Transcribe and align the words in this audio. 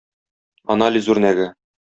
Анализ 0.75 1.11
үрнәге: 1.15 1.49